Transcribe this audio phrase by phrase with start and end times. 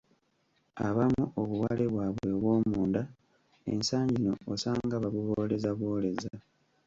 [0.87, 3.01] Abamu obuwale bwabwe obw'omunda
[3.73, 6.31] ensangi zino osanga babubooleza bwoleza.